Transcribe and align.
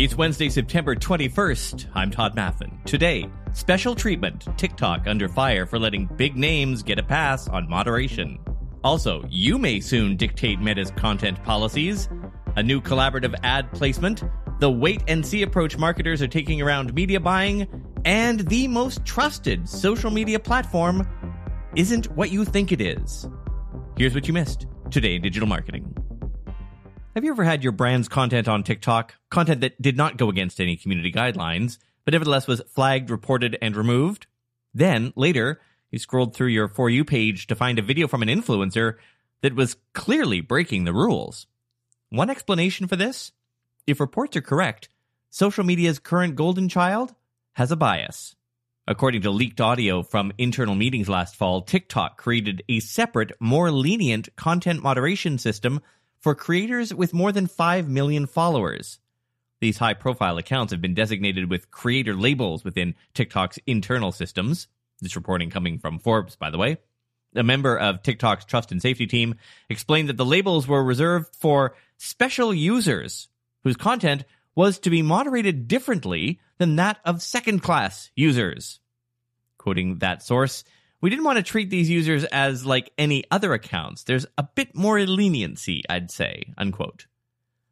It's 0.00 0.14
Wednesday, 0.14 0.48
September 0.48 0.94
21st. 0.94 1.88
I'm 1.92 2.12
Todd 2.12 2.36
Maffin. 2.36 2.84
Today, 2.84 3.28
special 3.52 3.96
treatment 3.96 4.46
TikTok 4.56 5.08
under 5.08 5.28
fire 5.28 5.66
for 5.66 5.76
letting 5.76 6.06
big 6.14 6.36
names 6.36 6.84
get 6.84 7.00
a 7.00 7.02
pass 7.02 7.48
on 7.48 7.68
moderation. 7.68 8.38
Also, 8.84 9.24
you 9.28 9.58
may 9.58 9.80
soon 9.80 10.16
dictate 10.16 10.60
Meta's 10.60 10.92
content 10.92 11.42
policies, 11.42 12.08
a 12.54 12.62
new 12.62 12.80
collaborative 12.80 13.34
ad 13.42 13.72
placement, 13.72 14.22
the 14.60 14.70
wait 14.70 15.02
and 15.08 15.26
see 15.26 15.42
approach 15.42 15.76
marketers 15.76 16.22
are 16.22 16.28
taking 16.28 16.62
around 16.62 16.94
media 16.94 17.18
buying, 17.18 17.66
and 18.04 18.48
the 18.48 18.68
most 18.68 19.04
trusted 19.04 19.68
social 19.68 20.12
media 20.12 20.38
platform 20.38 21.08
isn't 21.74 22.06
what 22.12 22.30
you 22.30 22.44
think 22.44 22.70
it 22.70 22.80
is. 22.80 23.28
Here's 23.96 24.14
what 24.14 24.28
you 24.28 24.32
missed 24.32 24.68
today 24.92 25.16
in 25.16 25.22
digital 25.22 25.48
marketing. 25.48 25.92
Have 27.18 27.24
you 27.24 27.32
ever 27.32 27.42
had 27.42 27.64
your 27.64 27.72
brand's 27.72 28.06
content 28.08 28.46
on 28.46 28.62
TikTok, 28.62 29.16
content 29.28 29.62
that 29.62 29.82
did 29.82 29.96
not 29.96 30.18
go 30.18 30.28
against 30.28 30.60
any 30.60 30.76
community 30.76 31.10
guidelines, 31.10 31.78
but 32.04 32.12
nevertheless 32.12 32.46
was 32.46 32.62
flagged, 32.68 33.10
reported, 33.10 33.58
and 33.60 33.76
removed? 33.76 34.28
Then, 34.72 35.12
later, 35.16 35.60
you 35.90 35.98
scrolled 35.98 36.32
through 36.32 36.50
your 36.50 36.68
For 36.68 36.88
You 36.88 37.04
page 37.04 37.48
to 37.48 37.56
find 37.56 37.76
a 37.76 37.82
video 37.82 38.06
from 38.06 38.22
an 38.22 38.28
influencer 38.28 38.98
that 39.42 39.56
was 39.56 39.78
clearly 39.94 40.40
breaking 40.40 40.84
the 40.84 40.92
rules. 40.92 41.48
One 42.08 42.30
explanation 42.30 42.86
for 42.86 42.94
this? 42.94 43.32
If 43.84 43.98
reports 43.98 44.36
are 44.36 44.40
correct, 44.40 44.88
social 45.28 45.64
media's 45.64 45.98
current 45.98 46.36
golden 46.36 46.68
child 46.68 47.16
has 47.54 47.72
a 47.72 47.76
bias. 47.76 48.36
According 48.86 49.22
to 49.22 49.32
leaked 49.32 49.60
audio 49.60 50.04
from 50.04 50.30
internal 50.38 50.76
meetings 50.76 51.08
last 51.08 51.34
fall, 51.34 51.62
TikTok 51.62 52.16
created 52.16 52.62
a 52.68 52.78
separate, 52.78 53.32
more 53.40 53.72
lenient 53.72 54.28
content 54.36 54.84
moderation 54.84 55.36
system 55.38 55.80
for 56.20 56.34
creators 56.34 56.92
with 56.92 57.14
more 57.14 57.32
than 57.32 57.46
5 57.46 57.88
million 57.88 58.26
followers. 58.26 58.98
These 59.60 59.78
high 59.78 59.94
profile 59.94 60.38
accounts 60.38 60.72
have 60.72 60.80
been 60.80 60.94
designated 60.94 61.50
with 61.50 61.70
creator 61.70 62.14
labels 62.14 62.64
within 62.64 62.94
TikTok's 63.14 63.58
internal 63.66 64.12
systems. 64.12 64.68
This 65.00 65.16
reporting 65.16 65.50
coming 65.50 65.78
from 65.78 65.98
Forbes, 65.98 66.36
by 66.36 66.50
the 66.50 66.58
way. 66.58 66.78
A 67.34 67.42
member 67.42 67.76
of 67.78 68.02
TikTok's 68.02 68.44
trust 68.44 68.72
and 68.72 68.80
safety 68.80 69.06
team 69.06 69.34
explained 69.68 70.08
that 70.08 70.16
the 70.16 70.24
labels 70.24 70.66
were 70.66 70.82
reserved 70.82 71.34
for 71.34 71.74
special 71.98 72.54
users 72.54 73.28
whose 73.64 73.76
content 73.76 74.24
was 74.54 74.78
to 74.80 74.90
be 74.90 75.02
moderated 75.02 75.68
differently 75.68 76.40
than 76.58 76.76
that 76.76 76.98
of 77.04 77.22
second 77.22 77.60
class 77.62 78.10
users. 78.16 78.80
Quoting 79.58 79.98
that 79.98 80.22
source, 80.22 80.64
we 81.00 81.10
didn't 81.10 81.24
want 81.24 81.36
to 81.36 81.42
treat 81.42 81.70
these 81.70 81.90
users 81.90 82.24
as 82.24 82.66
like 82.66 82.92
any 82.98 83.24
other 83.30 83.52
accounts. 83.52 84.04
There's 84.04 84.26
a 84.36 84.42
bit 84.42 84.74
more 84.74 85.00
leniency, 85.00 85.82
I'd 85.88 86.10
say, 86.10 86.52
unquote. 86.56 87.06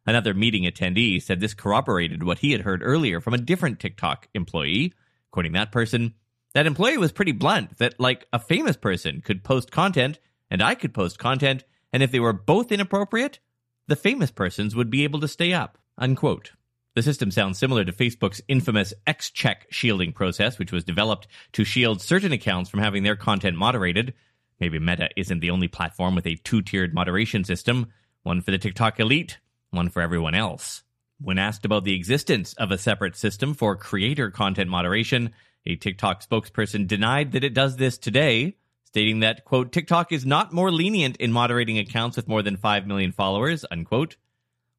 Another 0.05 0.33
meeting 0.33 0.63
attendee 0.63 1.21
said 1.21 1.41
this 1.41 1.53
corroborated 1.53 2.23
what 2.23 2.39
he 2.39 2.53
had 2.53 2.61
heard 2.61 2.81
earlier 2.81 3.19
from 3.19 3.33
a 3.33 3.39
different 3.39 3.79
TikTok 3.79 4.29
employee. 4.33 4.93
Quoting 5.31 5.51
that 5.51 5.71
person, 5.71 6.13
that 6.53 6.65
employee 6.65 6.97
was 6.97 7.11
pretty 7.11 7.33
blunt 7.33 7.77
that, 7.77 7.99
like, 7.99 8.25
a 8.31 8.39
famous 8.39 8.77
person 8.77 9.21
could 9.21 9.43
post 9.43 9.69
content 9.69 10.19
and 10.49 10.61
I 10.61 10.75
could 10.75 10.93
post 10.93 11.19
content, 11.19 11.65
and 11.91 12.01
if 12.01 12.11
they 12.11 12.21
were 12.21 12.31
both 12.31 12.71
inappropriate, 12.71 13.39
the 13.87 13.97
famous 13.97 14.31
persons 14.31 14.75
would 14.75 14.89
be 14.89 15.03
able 15.03 15.19
to 15.19 15.27
stay 15.27 15.51
up, 15.51 15.77
unquote. 15.97 16.51
The 16.97 17.03
system 17.03 17.29
sounds 17.29 17.59
similar 17.59 17.85
to 17.85 17.91
Facebook's 17.91 18.41
infamous 18.47 18.91
X-Check 19.05 19.67
shielding 19.69 20.13
process, 20.13 20.57
which 20.57 20.71
was 20.71 20.83
developed 20.83 21.27
to 21.51 21.63
shield 21.63 22.01
certain 22.01 22.31
accounts 22.31 22.71
from 22.71 22.79
having 22.79 23.03
their 23.03 23.15
content 23.15 23.55
moderated. 23.55 24.15
Maybe 24.59 24.79
Meta 24.79 25.09
isn't 25.15 25.39
the 25.39 25.51
only 25.51 25.67
platform 25.67 26.15
with 26.15 26.25
a 26.25 26.37
two-tiered 26.37 26.95
moderation 26.95 27.43
system, 27.43 27.93
one 28.23 28.41
for 28.41 28.49
the 28.49 28.57
TikTok 28.57 28.99
elite, 28.99 29.37
one 29.69 29.89
for 29.89 30.01
everyone 30.01 30.33
else. 30.33 30.81
When 31.21 31.37
asked 31.37 31.65
about 31.65 31.83
the 31.83 31.93
existence 31.93 32.53
of 32.53 32.71
a 32.71 32.79
separate 32.79 33.15
system 33.15 33.53
for 33.53 33.75
creator 33.75 34.31
content 34.31 34.71
moderation, 34.71 35.33
a 35.67 35.75
TikTok 35.75 36.27
spokesperson 36.27 36.87
denied 36.87 37.33
that 37.33 37.43
it 37.43 37.53
does 37.53 37.75
this 37.75 37.99
today, 37.99 38.57
stating 38.85 39.19
that, 39.19 39.45
quote, 39.45 39.71
TikTok 39.71 40.11
is 40.11 40.25
not 40.25 40.51
more 40.51 40.71
lenient 40.71 41.17
in 41.17 41.31
moderating 41.31 41.77
accounts 41.77 42.17
with 42.17 42.27
more 42.27 42.41
than 42.41 42.57
5 42.57 42.87
million 42.87 43.11
followers, 43.11 43.65
unquote. 43.69 44.15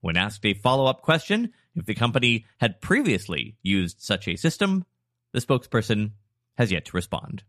When 0.01 0.17
asked 0.17 0.45
a 0.47 0.55
follow 0.55 0.87
up 0.87 1.03
question 1.03 1.53
if 1.75 1.87
the 1.87 1.95
company 1.95 2.47
had 2.61 2.81
previously 2.81 3.57
used 3.63 4.01
such 4.01 4.29
a 4.29 4.37
system, 4.37 4.85
the 5.33 5.41
spokesperson 5.41 6.13
has 6.57 6.71
yet 6.71 6.85
to 6.87 6.97
respond. 6.97 7.43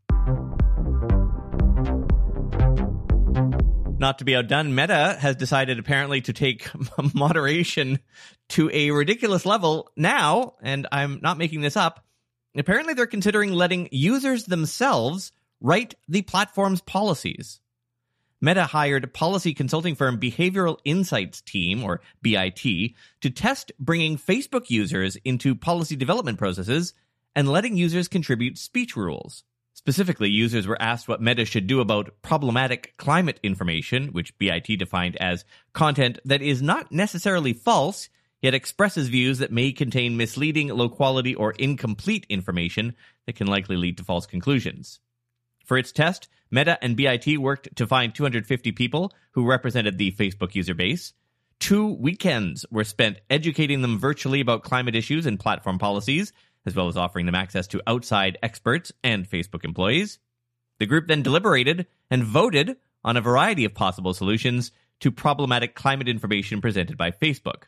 Not 3.99 4.19
to 4.19 4.25
be 4.25 4.35
outdone, 4.35 4.73
Meta 4.73 5.17
has 5.19 5.35
decided 5.35 5.77
apparently 5.77 6.21
to 6.21 6.33
take 6.33 6.69
moderation 7.13 7.99
to 8.49 8.69
a 8.73 8.91
ridiculous 8.91 9.45
level 9.45 9.89
now, 9.95 10.55
and 10.61 10.87
I'm 10.91 11.19
not 11.21 11.37
making 11.37 11.61
this 11.61 11.75
up. 11.75 12.05
Apparently, 12.55 12.93
they're 12.93 13.07
considering 13.07 13.51
letting 13.51 13.89
users 13.91 14.45
themselves 14.45 15.31
write 15.61 15.95
the 16.07 16.21
platform's 16.23 16.81
policies. 16.81 17.59
Meta 18.41 18.65
hired 18.65 19.13
policy 19.13 19.53
consulting 19.53 19.95
firm 19.95 20.17
Behavioral 20.17 20.77
Insights 20.85 21.41
Team, 21.41 21.83
or 21.83 21.99
BIT, 22.21 22.61
to 23.21 23.29
test 23.29 23.71
bringing 23.79 24.17
Facebook 24.17 24.69
users 24.69 25.17
into 25.25 25.55
policy 25.55 25.97
development 25.97 26.37
processes 26.37 26.93
and 27.35 27.49
letting 27.49 27.75
users 27.75 28.07
contribute 28.07 28.57
speech 28.57 28.95
rules. 28.95 29.43
Specifically, 29.73 30.29
users 30.29 30.67
were 30.67 30.81
asked 30.81 31.07
what 31.07 31.21
Meta 31.21 31.43
should 31.43 31.67
do 31.67 31.81
about 31.81 32.13
problematic 32.21 32.93
climate 32.97 33.39
information, 33.43 34.07
which 34.07 34.37
BIT 34.37 34.67
defined 34.77 35.17
as 35.17 35.43
content 35.73 36.19
that 36.23 36.41
is 36.41 36.61
not 36.61 36.91
necessarily 36.91 37.53
false, 37.53 38.09
yet 38.41 38.53
expresses 38.53 39.09
views 39.09 39.39
that 39.39 39.51
may 39.51 39.71
contain 39.73 40.17
misleading, 40.17 40.69
low 40.69 40.87
quality, 40.87 41.35
or 41.35 41.51
incomplete 41.51 42.25
information 42.29 42.95
that 43.25 43.35
can 43.35 43.47
likely 43.47 43.75
lead 43.75 43.97
to 43.97 44.03
false 44.03 44.25
conclusions. 44.25 44.99
For 45.69 45.77
its 45.77 45.91
test, 45.91 46.29
Meta 46.49 46.83
and 46.83 46.97
BIT 46.97 47.37
worked 47.37 47.75
to 47.75 47.85
find 47.85 48.15
250 48.15 48.71
people 48.71 49.13
who 49.33 49.45
represented 49.45 49.99
the 49.99 50.11
Facebook 50.11 50.55
user 50.55 50.73
base. 50.73 51.13
Two 51.59 51.93
weekends 51.93 52.65
were 52.71 52.83
spent 52.83 53.21
educating 53.29 53.83
them 53.83 53.99
virtually 53.99 54.41
about 54.41 54.63
climate 54.63 54.95
issues 54.95 55.27
and 55.27 55.39
platform 55.39 55.77
policies, 55.77 56.33
as 56.65 56.73
well 56.73 56.87
as 56.87 56.97
offering 56.97 57.27
them 57.27 57.35
access 57.35 57.67
to 57.67 57.83
outside 57.85 58.39
experts 58.41 58.91
and 59.03 59.29
Facebook 59.29 59.63
employees. 59.63 60.17
The 60.79 60.87
group 60.87 61.05
then 61.05 61.21
deliberated 61.21 61.85
and 62.09 62.23
voted 62.23 62.77
on 63.03 63.15
a 63.15 63.21
variety 63.21 63.63
of 63.63 63.75
possible 63.75 64.15
solutions 64.15 64.71
to 65.01 65.11
problematic 65.11 65.75
climate 65.75 66.09
information 66.09 66.61
presented 66.61 66.97
by 66.97 67.11
Facebook. 67.11 67.65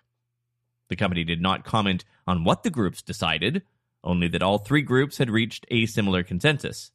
The 0.88 0.96
company 0.96 1.24
did 1.24 1.40
not 1.40 1.66
comment 1.66 2.04
on 2.26 2.46
what 2.46 2.64
the 2.64 2.72
groups 2.72 3.04
decided, 3.04 3.62
only 4.04 4.28
that 4.30 4.42
all 4.42 4.58
three 4.58 4.82
groups 4.82 5.20
had 5.20 5.30
reached 5.30 5.68
a 5.70 5.86
similar 5.86 6.24
consensus. 6.24 6.90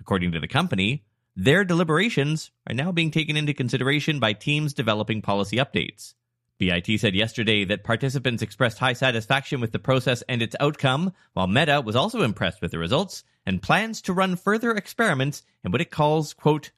According 0.00 0.32
to 0.32 0.40
the 0.40 0.48
company, 0.48 1.04
their 1.36 1.64
deliberations 1.64 2.50
are 2.68 2.74
now 2.74 2.90
being 2.90 3.10
taken 3.10 3.36
into 3.36 3.54
consideration 3.54 4.18
by 4.18 4.32
teams 4.32 4.74
developing 4.74 5.22
policy 5.22 5.56
updates. 5.58 6.14
BIT 6.58 7.00
said 7.00 7.14
yesterday 7.14 7.64
that 7.64 7.84
participants 7.84 8.42
expressed 8.42 8.78
high 8.78 8.92
satisfaction 8.92 9.60
with 9.60 9.72
the 9.72 9.78
process 9.78 10.22
and 10.28 10.42
its 10.42 10.56
outcome, 10.60 11.12
while 11.32 11.46
Meta 11.46 11.80
was 11.80 11.96
also 11.96 12.22
impressed 12.22 12.60
with 12.60 12.70
the 12.70 12.78
results 12.78 13.24
and 13.46 13.62
plans 13.62 14.02
to 14.02 14.12
run 14.12 14.36
further 14.36 14.72
experiments 14.72 15.42
in 15.64 15.72
what 15.72 15.80
it 15.80 15.90
calls, 15.90 16.34
quote, 16.34 16.70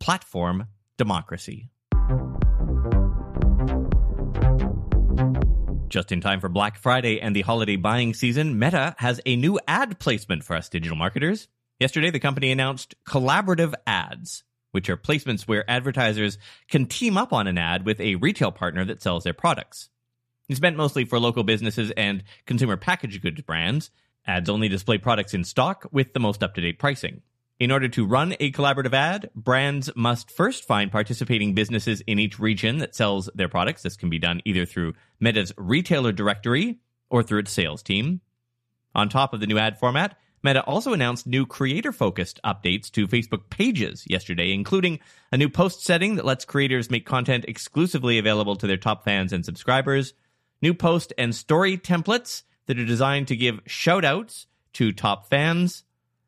platform 0.00 0.66
democracy. 0.98 1.70
Just 5.88 6.12
in 6.12 6.20
time 6.20 6.40
for 6.40 6.48
Black 6.48 6.76
Friday 6.76 7.20
and 7.20 7.34
the 7.34 7.42
holiday 7.42 7.76
buying 7.76 8.14
season, 8.14 8.58
Meta 8.58 8.94
has 8.98 9.20
a 9.24 9.36
new 9.36 9.58
ad 9.68 9.98
placement 9.98 10.42
for 10.44 10.56
us 10.56 10.68
digital 10.68 10.96
marketers. 10.96 11.48
Yesterday, 11.84 12.08
the 12.08 12.18
company 12.18 12.50
announced 12.50 12.94
collaborative 13.06 13.74
ads, 13.86 14.42
which 14.70 14.88
are 14.88 14.96
placements 14.96 15.42
where 15.42 15.70
advertisers 15.70 16.38
can 16.70 16.86
team 16.86 17.18
up 17.18 17.30
on 17.30 17.46
an 17.46 17.58
ad 17.58 17.84
with 17.84 18.00
a 18.00 18.14
retail 18.14 18.50
partner 18.50 18.86
that 18.86 19.02
sells 19.02 19.24
their 19.24 19.34
products. 19.34 19.90
It's 20.48 20.62
meant 20.62 20.78
mostly 20.78 21.04
for 21.04 21.20
local 21.20 21.42
businesses 21.42 21.90
and 21.94 22.24
consumer 22.46 22.78
packaged 22.78 23.20
goods 23.20 23.42
brands. 23.42 23.90
Ads 24.26 24.48
only 24.48 24.70
display 24.70 24.96
products 24.96 25.34
in 25.34 25.44
stock 25.44 25.86
with 25.92 26.14
the 26.14 26.20
most 26.20 26.42
up 26.42 26.54
to 26.54 26.62
date 26.62 26.78
pricing. 26.78 27.20
In 27.60 27.70
order 27.70 27.88
to 27.90 28.06
run 28.06 28.34
a 28.40 28.50
collaborative 28.50 28.94
ad, 28.94 29.28
brands 29.34 29.90
must 29.94 30.30
first 30.30 30.64
find 30.64 30.90
participating 30.90 31.52
businesses 31.52 32.00
in 32.06 32.18
each 32.18 32.38
region 32.38 32.78
that 32.78 32.94
sells 32.94 33.28
their 33.34 33.50
products. 33.50 33.82
This 33.82 33.98
can 33.98 34.08
be 34.08 34.18
done 34.18 34.40
either 34.46 34.64
through 34.64 34.94
Meta's 35.20 35.52
retailer 35.58 36.12
directory 36.12 36.78
or 37.10 37.22
through 37.22 37.40
its 37.40 37.52
sales 37.52 37.82
team. 37.82 38.22
On 38.94 39.10
top 39.10 39.34
of 39.34 39.40
the 39.40 39.46
new 39.46 39.58
ad 39.58 39.78
format, 39.78 40.16
Meta 40.44 40.62
also 40.64 40.92
announced 40.92 41.26
new 41.26 41.46
creator 41.46 41.90
focused 41.90 42.38
updates 42.44 42.90
to 42.90 43.08
Facebook 43.08 43.48
pages 43.48 44.04
yesterday, 44.06 44.52
including 44.52 45.00
a 45.32 45.38
new 45.38 45.48
post 45.48 45.82
setting 45.82 46.16
that 46.16 46.26
lets 46.26 46.44
creators 46.44 46.90
make 46.90 47.06
content 47.06 47.46
exclusively 47.48 48.18
available 48.18 48.54
to 48.54 48.66
their 48.66 48.76
top 48.76 49.04
fans 49.04 49.32
and 49.32 49.42
subscribers, 49.42 50.12
new 50.60 50.74
post 50.74 51.14
and 51.16 51.34
story 51.34 51.78
templates 51.78 52.42
that 52.66 52.78
are 52.78 52.84
designed 52.84 53.26
to 53.28 53.36
give 53.36 53.58
shout 53.66 54.04
outs 54.04 54.46
to 54.74 54.92
top 54.92 55.30
fans, 55.30 55.84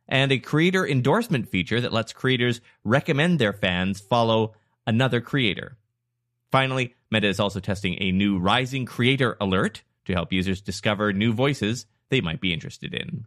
and 0.08 0.32
a 0.32 0.38
creator 0.38 0.86
endorsement 0.86 1.50
feature 1.50 1.82
that 1.82 1.92
lets 1.92 2.14
creators 2.14 2.62
recommend 2.84 3.38
their 3.38 3.52
fans 3.52 4.00
follow 4.00 4.54
another 4.86 5.20
creator. 5.20 5.76
Finally, 6.50 6.94
Meta 7.10 7.26
is 7.26 7.38
also 7.38 7.60
testing 7.60 8.00
a 8.00 8.12
new 8.12 8.38
rising 8.38 8.86
creator 8.86 9.36
alert 9.42 9.82
to 10.06 10.14
help 10.14 10.32
users 10.32 10.62
discover 10.62 11.12
new 11.12 11.34
voices 11.34 11.84
they 12.08 12.22
might 12.22 12.40
be 12.40 12.54
interested 12.54 12.94
in. 12.94 13.26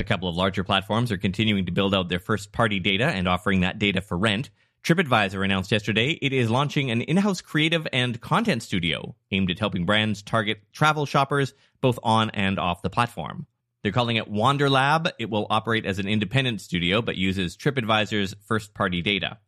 A 0.00 0.04
couple 0.04 0.28
of 0.28 0.34
larger 0.34 0.64
platforms 0.64 1.12
are 1.12 1.16
continuing 1.16 1.66
to 1.66 1.72
build 1.72 1.94
out 1.94 2.08
their 2.08 2.18
first 2.18 2.50
party 2.50 2.80
data 2.80 3.06
and 3.06 3.28
offering 3.28 3.60
that 3.60 3.78
data 3.78 4.00
for 4.00 4.18
rent. 4.18 4.50
TripAdvisor 4.82 5.44
announced 5.44 5.72
yesterday 5.72 6.10
it 6.20 6.32
is 6.32 6.50
launching 6.50 6.90
an 6.90 7.00
in 7.00 7.16
house 7.16 7.40
creative 7.40 7.86
and 7.92 8.20
content 8.20 8.62
studio 8.62 9.14
aimed 9.30 9.50
at 9.50 9.58
helping 9.58 9.86
brands 9.86 10.20
target 10.20 10.60
travel 10.72 11.06
shoppers 11.06 11.54
both 11.80 11.98
on 12.02 12.30
and 12.30 12.58
off 12.58 12.82
the 12.82 12.90
platform. 12.90 13.46
They're 13.82 13.92
calling 13.92 14.16
it 14.16 14.28
Wander 14.28 14.68
Lab. 14.68 15.10
It 15.18 15.30
will 15.30 15.46
operate 15.48 15.86
as 15.86 15.98
an 15.98 16.08
independent 16.08 16.60
studio 16.60 17.00
but 17.00 17.16
uses 17.16 17.56
TripAdvisor's 17.56 18.34
first 18.46 18.74
party 18.74 19.00
data. 19.00 19.38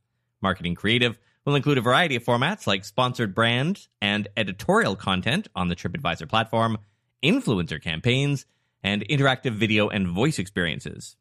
Marketing 0.40 0.75
creative 0.75 1.19
will 1.44 1.56
include 1.56 1.78
a 1.78 1.82
variety 1.82 2.16
of 2.16 2.25
formats 2.25 2.66
like 2.66 2.84
sponsored 2.84 3.34
brand 3.34 3.88
and 4.00 4.28
editorial 4.37 4.94
content 4.94 5.48
on 5.56 5.69
the 5.69 5.76
TripAdvisor 5.76 6.28
platform, 6.28 6.78
influencer 7.22 7.82
campaigns, 7.82 8.46
and 8.82 9.06
interactive 9.08 9.52
video 9.52 9.88
and 9.88 10.08
voice 10.08 10.38
experiences. 10.38 11.17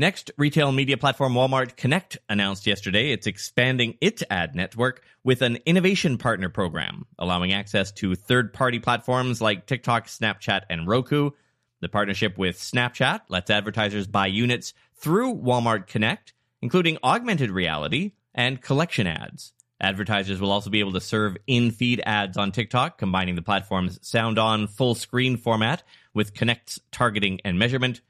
Next, 0.00 0.30
retail 0.38 0.72
media 0.72 0.96
platform 0.96 1.34
Walmart 1.34 1.76
Connect 1.76 2.16
announced 2.28 2.66
yesterday 2.66 3.12
it's 3.12 3.26
expanding 3.26 3.98
its 4.00 4.24
ad 4.30 4.54
network 4.54 5.02
with 5.24 5.42
an 5.42 5.58
innovation 5.66 6.16
partner 6.16 6.48
program, 6.48 7.04
allowing 7.18 7.52
access 7.52 7.92
to 7.92 8.14
third 8.14 8.54
party 8.54 8.78
platforms 8.78 9.42
like 9.42 9.66
TikTok, 9.66 10.06
Snapchat, 10.06 10.62
and 10.70 10.88
Roku. 10.88 11.32
The 11.80 11.90
partnership 11.90 12.38
with 12.38 12.58
Snapchat 12.58 13.20
lets 13.28 13.50
advertisers 13.50 14.06
buy 14.06 14.28
units 14.28 14.72
through 14.94 15.34
Walmart 15.34 15.86
Connect, 15.86 16.32
including 16.62 16.96
augmented 17.04 17.50
reality 17.50 18.12
and 18.34 18.62
collection 18.62 19.06
ads. 19.06 19.52
Advertisers 19.82 20.40
will 20.40 20.52
also 20.52 20.70
be 20.70 20.80
able 20.80 20.92
to 20.92 21.00
serve 21.02 21.36
in 21.46 21.70
feed 21.70 22.02
ads 22.06 22.38
on 22.38 22.52
TikTok, 22.52 22.96
combining 22.96 23.34
the 23.34 23.42
platform's 23.42 23.98
sound 24.00 24.38
on 24.38 24.66
full 24.66 24.94
screen 24.94 25.36
format 25.36 25.82
with 26.14 26.34
Connect's 26.34 26.80
targeting 26.90 27.40
and 27.44 27.58
measurement. 27.58 28.00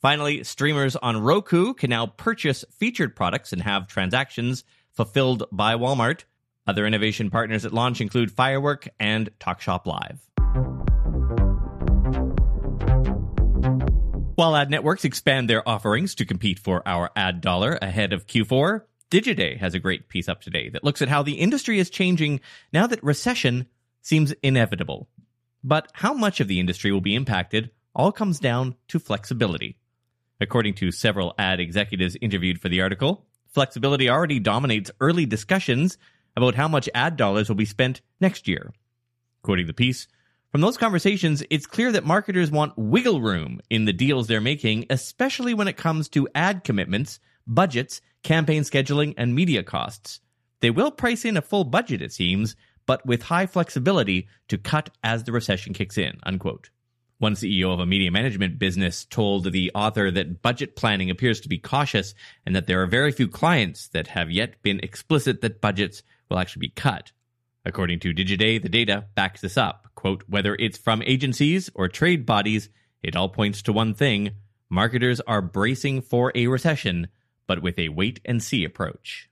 Finally, 0.00 0.44
streamers 0.44 0.96
on 0.96 1.22
Roku 1.22 1.74
can 1.74 1.90
now 1.90 2.06
purchase 2.06 2.64
featured 2.70 3.14
products 3.14 3.52
and 3.52 3.62
have 3.62 3.86
transactions 3.86 4.64
fulfilled 4.92 5.44
by 5.52 5.74
Walmart. 5.74 6.24
Other 6.66 6.86
innovation 6.86 7.30
partners 7.30 7.64
at 7.64 7.72
launch 7.72 8.00
include 8.00 8.30
Firework 8.30 8.88
and 8.98 9.30
TalkShop 9.38 9.86
Live. 9.86 10.20
While 14.36 14.56
ad 14.56 14.70
networks 14.70 15.04
expand 15.04 15.50
their 15.50 15.68
offerings 15.68 16.14
to 16.14 16.24
compete 16.24 16.58
for 16.58 16.82
our 16.88 17.10
ad 17.14 17.42
dollar 17.42 17.78
ahead 17.82 18.14
of 18.14 18.26
Q4, 18.26 18.82
Digiday 19.10 19.58
has 19.58 19.74
a 19.74 19.78
great 19.78 20.08
piece 20.08 20.30
up 20.30 20.40
today 20.40 20.70
that 20.70 20.84
looks 20.84 21.02
at 21.02 21.08
how 21.08 21.22
the 21.22 21.34
industry 21.34 21.78
is 21.78 21.90
changing 21.90 22.40
now 22.72 22.86
that 22.86 23.02
recession 23.02 23.66
seems 24.00 24.32
inevitable. 24.42 25.08
But 25.62 25.90
how 25.92 26.14
much 26.14 26.40
of 26.40 26.48
the 26.48 26.60
industry 26.60 26.90
will 26.92 27.00
be 27.00 27.14
impacted 27.14 27.70
all 27.94 28.12
comes 28.12 28.38
down 28.38 28.76
to 28.88 28.98
flexibility. 28.98 29.76
According 30.40 30.74
to 30.74 30.90
several 30.90 31.34
ad 31.38 31.60
executives 31.60 32.16
interviewed 32.20 32.60
for 32.60 32.68
the 32.68 32.80
article, 32.80 33.26
flexibility 33.48 34.08
already 34.08 34.38
dominates 34.38 34.90
early 35.00 35.26
discussions 35.26 35.98
about 36.36 36.54
how 36.54 36.68
much 36.68 36.88
ad 36.94 37.16
dollars 37.16 37.48
will 37.48 37.56
be 37.56 37.64
spent 37.64 38.00
next 38.20 38.48
year. 38.48 38.72
Quoting 39.42 39.66
the 39.66 39.74
piece, 39.74 40.06
from 40.50 40.62
those 40.62 40.76
conversations, 40.76 41.44
it's 41.48 41.66
clear 41.66 41.92
that 41.92 42.04
marketers 42.04 42.50
want 42.50 42.76
wiggle 42.76 43.20
room 43.20 43.60
in 43.70 43.84
the 43.84 43.92
deals 43.92 44.26
they're 44.26 44.40
making, 44.40 44.86
especially 44.90 45.54
when 45.54 45.68
it 45.68 45.76
comes 45.76 46.08
to 46.08 46.28
ad 46.34 46.64
commitments, 46.64 47.20
budgets, 47.46 48.00
campaign 48.24 48.62
scheduling, 48.62 49.14
and 49.16 49.34
media 49.34 49.62
costs. 49.62 50.20
They 50.60 50.70
will 50.70 50.90
price 50.90 51.24
in 51.24 51.36
a 51.36 51.42
full 51.42 51.64
budget, 51.64 52.02
it 52.02 52.12
seems, 52.12 52.56
but 52.90 53.06
with 53.06 53.22
high 53.22 53.46
flexibility 53.46 54.26
to 54.48 54.58
cut 54.58 54.90
as 55.04 55.22
the 55.22 55.30
recession 55.30 55.72
kicks 55.72 55.96
in. 55.96 56.18
Unquote. 56.24 56.70
One 57.18 57.34
CEO 57.34 57.72
of 57.72 57.78
a 57.78 57.86
media 57.86 58.10
management 58.10 58.58
business 58.58 59.04
told 59.04 59.52
the 59.52 59.70
author 59.76 60.10
that 60.10 60.42
budget 60.42 60.74
planning 60.74 61.08
appears 61.08 61.40
to 61.42 61.48
be 61.48 61.56
cautious 61.56 62.14
and 62.44 62.56
that 62.56 62.66
there 62.66 62.82
are 62.82 62.88
very 62.88 63.12
few 63.12 63.28
clients 63.28 63.86
that 63.90 64.08
have 64.08 64.32
yet 64.32 64.60
been 64.62 64.80
explicit 64.80 65.40
that 65.40 65.60
budgets 65.60 66.02
will 66.28 66.40
actually 66.40 66.66
be 66.66 66.70
cut. 66.70 67.12
According 67.64 68.00
to 68.00 68.12
Digiday, 68.12 68.60
the 68.60 68.68
data 68.68 69.04
backs 69.14 69.40
this 69.40 69.56
up. 69.56 69.86
Quote, 69.94 70.24
whether 70.26 70.56
it's 70.56 70.76
from 70.76 71.00
agencies 71.06 71.70
or 71.76 71.86
trade 71.86 72.26
bodies, 72.26 72.70
it 73.04 73.14
all 73.14 73.28
points 73.28 73.62
to 73.62 73.72
one 73.72 73.94
thing. 73.94 74.32
Marketers 74.68 75.20
are 75.28 75.42
bracing 75.42 76.00
for 76.00 76.32
a 76.34 76.48
recession, 76.48 77.06
but 77.46 77.62
with 77.62 77.78
a 77.78 77.90
wait 77.90 78.18
and 78.24 78.42
see 78.42 78.64
approach. 78.64 79.29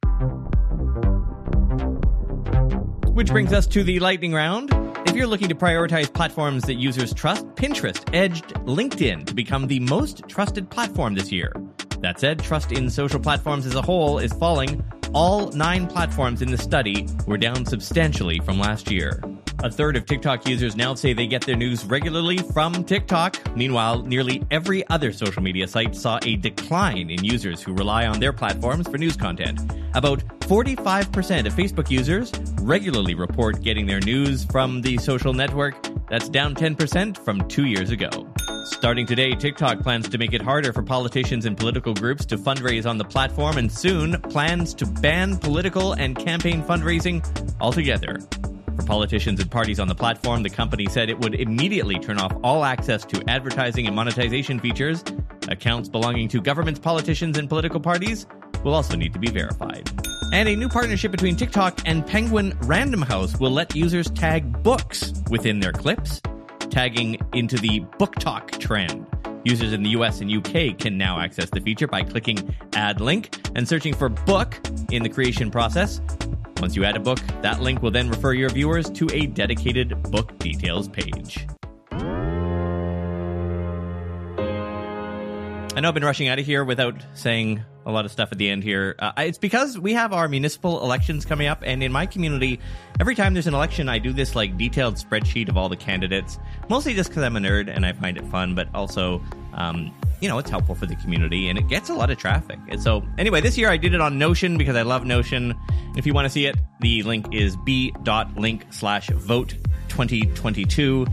Which 3.19 3.31
brings 3.31 3.53
us 3.53 3.67
to 3.67 3.82
the 3.82 3.99
lightning 3.99 4.32
round. 4.32 4.70
If 5.09 5.17
you're 5.17 5.26
looking 5.26 5.49
to 5.49 5.55
prioritize 5.56 6.15
platforms 6.15 6.62
that 6.67 6.75
users 6.75 7.12
trust, 7.12 7.44
Pinterest 7.56 8.00
edged 8.15 8.55
LinkedIn 8.65 9.26
to 9.26 9.35
become 9.35 9.67
the 9.67 9.81
most 9.81 10.23
trusted 10.29 10.70
platform 10.70 11.17
this 11.17 11.32
year. 11.32 11.53
That 11.99 12.20
said, 12.20 12.38
trust 12.38 12.70
in 12.70 12.88
social 12.88 13.19
platforms 13.19 13.67
as 13.67 13.75
a 13.75 13.82
whole 13.82 14.20
is 14.20 14.32
falling. 14.35 14.85
All 15.15 15.50
nine 15.50 15.88
platforms 15.88 16.43
in 16.43 16.53
the 16.53 16.59
study 16.59 17.09
were 17.26 17.38
down 17.38 17.67
substantially 17.67 18.38
from 18.38 18.61
last 18.61 18.88
year. 18.88 19.20
A 19.64 19.70
third 19.70 19.96
of 19.96 20.06
TikTok 20.06 20.49
users 20.49 20.76
now 20.76 20.94
say 20.94 21.12
they 21.12 21.26
get 21.26 21.44
their 21.44 21.56
news 21.56 21.84
regularly 21.84 22.38
from 22.38 22.84
TikTok. 22.84 23.56
Meanwhile, 23.56 24.02
nearly 24.02 24.44
every 24.52 24.88
other 24.88 25.12
social 25.12 25.43
media 25.43 25.66
site 25.66 25.96
saw 25.96 26.20
a 26.22 26.37
decline 26.37 27.10
in 27.10 27.25
users 27.25 27.60
who 27.60 27.75
rely 27.75 28.06
on 28.06 28.20
their 28.20 28.32
platforms 28.32 28.87
for 28.87 28.99
news 28.99 29.16
content. 29.16 29.60
About 29.94 30.20
45% 30.43 31.46
of 31.46 31.55
Facebook 31.55 31.90
users 31.90 32.32
regularly 32.60 33.16
report 33.16 33.60
getting 33.60 33.84
their 33.84 33.99
news 33.99 34.44
from 34.44 34.81
the 34.81 34.96
social 34.99 35.32
network. 35.32 35.74
That's 36.08 36.29
down 36.29 36.55
10% 36.55 37.19
from 37.24 37.46
two 37.48 37.67
years 37.67 37.91
ago. 37.91 38.32
Starting 38.67 39.06
today, 39.06 39.34
TikTok 39.34 39.81
plans 39.81 40.08
to 40.08 40.19
make 40.19 40.34
it 40.34 40.41
harder 40.41 40.72
for 40.72 40.84
politicians 40.84 41.46
and 41.46 41.56
political 41.56 41.94
groups 41.94 42.24
to 42.27 42.38
fundraise 42.38 42.88
on 42.88 42.96
the 42.96 43.05
platform 43.05 43.58
and 43.58 43.72
soon 43.72 44.20
plans 44.22 44.72
to 44.74 44.86
ban 44.86 45.36
political 45.36 45.94
and 45.94 46.17
campaign 46.17 46.62
fundraising 46.62 47.24
altogether. 47.60 48.20
For 48.79 48.87
politicians 48.87 49.41
and 49.41 49.51
parties 49.51 49.81
on 49.81 49.89
the 49.89 49.94
platform, 49.94 50.44
the 50.44 50.51
company 50.51 50.87
said 50.87 51.11
it 51.11 51.19
would 51.19 51.35
immediately 51.35 51.99
turn 51.99 52.20
off 52.20 52.32
all 52.44 52.65
access 52.65 53.05
to 53.06 53.29
advertising 53.29 53.89
and 53.89 53.97
monetization 53.97 54.61
features. 54.61 55.03
Accounts 55.49 55.89
belonging 55.89 56.29
to 56.29 56.41
governments, 56.41 56.79
politicians, 56.79 57.37
and 57.39 57.49
political 57.49 57.81
parties 57.81 58.27
will 58.63 58.75
also 58.75 58.94
need 58.94 59.13
to 59.15 59.19
be 59.19 59.31
verified. 59.31 59.91
And 60.32 60.49
a 60.49 60.55
new 60.55 60.69
partnership 60.69 61.11
between 61.11 61.35
TikTok 61.35 61.81
and 61.87 62.06
Penguin 62.06 62.56
Random 62.63 63.03
House 63.03 63.37
will 63.41 63.51
let 63.51 63.75
users 63.75 64.11
tag 64.11 64.63
books 64.63 65.13
within 65.29 65.58
their 65.58 65.73
clips, 65.73 66.20
tagging 66.70 67.19
into 67.32 67.56
the 67.56 67.81
BookTok 67.99 68.61
trend. 68.61 69.06
Users 69.43 69.73
in 69.73 69.82
the 69.82 69.91
US 69.91 70.20
and 70.20 70.31
UK 70.31 70.79
can 70.79 70.97
now 70.97 71.19
access 71.19 71.51
the 71.51 71.61
feature 71.61 71.89
by 71.89 72.03
clicking 72.03 72.55
Add 72.75 73.01
Link 73.01 73.37
and 73.56 73.67
searching 73.67 73.93
for 73.93 74.08
book 74.08 74.56
in 74.93 75.03
the 75.03 75.08
creation 75.08 75.51
process. 75.51 76.01
Once 76.60 76.74
you 76.74 76.84
add 76.84 76.96
a 76.96 77.00
book, 77.00 77.19
that 77.43 77.60
link 77.60 77.82
will 77.82 77.91
then 77.91 78.08
refer 78.08 78.32
your 78.32 78.50
viewers 78.50 78.91
to 78.91 79.08
a 79.12 79.27
dedicated 79.27 80.03
book 80.10 80.36
details 80.38 80.88
page. 80.88 81.46
I 85.77 85.81
know 85.81 85.88
I've 85.88 85.94
been 85.94 86.05
rushing 86.05 86.27
out 86.27 86.41
of 86.41 86.46
here 86.46 86.65
without 86.65 86.96
saying 87.15 87.62
a 87.86 87.93
lot 87.93 88.05
of 88.05 88.10
stuff 88.10 88.32
at 88.32 88.38
the 88.38 88.50
end 88.50 88.65
here. 88.65 88.96
Uh, 88.98 89.12
it's 89.19 89.38
because 89.38 89.79
we 89.79 89.93
have 89.94 90.12
our 90.12 90.27
municipal 90.27 90.82
elections 90.82 91.24
coming 91.24 91.46
up, 91.46 91.62
and 91.65 91.84
in 91.84 91.93
my 91.93 92.05
community, 92.05 92.58
every 92.98 93.15
time 93.15 93.32
there's 93.32 93.46
an 93.46 93.55
election, 93.55 93.88
I 93.88 94.00
do 94.00 94.12
this 94.12 94.34
like 94.34 94.58
detailed 94.58 94.96
spreadsheet 94.96 95.48
of 95.48 95.56
all 95.56 95.69
the 95.69 95.77
candidates. 95.77 96.41
Mostly 96.69 96.94
just 96.94 97.10
because 97.10 97.22
I'm 97.22 97.36
a 97.36 97.41
nerd 97.41 97.72
and 97.74 97.86
I 97.86 97.93
find 97.93 98.17
it 98.17 98.27
fun, 98.27 98.56
but 98.56 98.69
also, 98.74 99.22
um, 99.58 99.93
you 100.20 100.29
know, 100.29 100.38
it's 100.38 100.50
helpful 100.50 100.74
for 100.74 100.86
the 100.86 100.96
community 100.96 101.48
and 101.48 101.58
it 101.58 101.69
gets 101.69 101.91
a 101.91 101.94
lot 101.94 102.10
of 102.10 102.19
traffic. 102.19 102.58
And 102.69 102.82
so, 102.82 103.05
anyway, 103.19 103.41
this 103.41 103.58
year 103.58 103.69
I 103.70 103.77
did 103.77 103.94
it 103.94 104.00
on 104.00 104.19
Notion 104.19 104.56
because 104.56 104.77
I 104.77 104.82
love 104.82 105.05
Notion. 105.05 105.55
If 105.96 106.06
you 106.06 106.15
want 106.15 106.24
to 106.24 106.31
see 106.31 106.46
it, 106.46 106.56
the 106.81 107.03
link 107.03 107.27
is 107.32 107.56
b.link 107.56 108.67
slash 108.70 109.08
vote 109.10 109.55
2022. 109.88 111.06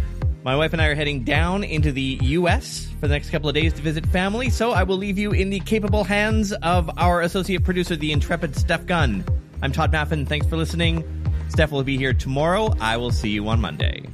My 0.43 0.55
wife 0.55 0.73
and 0.73 0.81
I 0.81 0.87
are 0.87 0.95
heading 0.95 1.23
down 1.23 1.63
into 1.63 1.91
the 1.91 2.19
U.S. 2.21 2.87
for 2.99 3.07
the 3.07 3.13
next 3.15 3.31
couple 3.31 3.49
of 3.49 3.55
days 3.55 3.73
to 3.73 3.81
visit 3.81 4.05
family, 4.05 4.51
so 4.51 4.71
I 4.71 4.83
will 4.83 4.97
leave 4.97 5.17
you 5.17 5.31
in 5.31 5.49
the 5.49 5.59
capable 5.59 6.03
hands 6.03 6.53
of 6.53 6.87
our 6.99 7.21
associate 7.21 7.63
producer, 7.63 7.95
the 7.95 8.11
intrepid 8.11 8.55
Steph 8.55 8.85
Gunn. 8.85 9.25
I'm 9.63 9.71
Todd 9.71 9.91
Maffin. 9.91 10.27
Thanks 10.27 10.45
for 10.45 10.55
listening. 10.55 11.03
Steph 11.49 11.71
will 11.71 11.83
be 11.83 11.97
here 11.97 12.13
tomorrow. 12.13 12.75
I 12.79 12.97
will 12.97 13.11
see 13.11 13.29
you 13.29 13.47
on 13.47 13.59
Monday. 13.59 14.05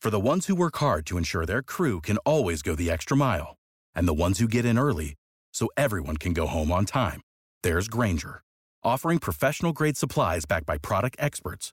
For 0.00 0.10
the 0.10 0.28
ones 0.28 0.46
who 0.46 0.54
work 0.56 0.76
hard 0.78 1.06
to 1.06 1.16
ensure 1.18 1.46
their 1.46 1.62
crew 1.62 2.00
can 2.00 2.16
always 2.18 2.62
go 2.62 2.74
the 2.74 2.90
extra 2.90 3.16
mile, 3.16 3.56
and 3.94 4.08
the 4.08 4.14
ones 4.14 4.38
who 4.40 4.48
get 4.48 4.64
in 4.64 4.76
early 4.76 5.14
so 5.52 5.68
everyone 5.76 6.16
can 6.16 6.32
go 6.32 6.46
home 6.46 6.72
on 6.72 6.84
time, 6.84 7.20
there's 7.62 7.86
Grainger, 7.86 8.42
offering 8.82 9.18
professional 9.20 9.72
grade 9.72 9.96
supplies 9.96 10.46
backed 10.46 10.66
by 10.66 10.78
product 10.78 11.16
experts 11.18 11.72